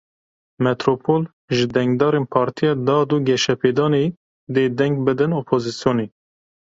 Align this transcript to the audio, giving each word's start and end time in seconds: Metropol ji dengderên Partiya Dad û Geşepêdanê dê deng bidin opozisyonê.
Metropol 0.67 1.21
ji 1.57 1.65
dengderên 1.75 2.25
Partiya 2.35 2.71
Dad 2.87 3.09
û 3.15 3.17
Geşepêdanê 3.29 4.05
dê 4.53 4.63
deng 4.79 4.95
bidin 5.05 5.31
opozisyonê. 5.41 6.07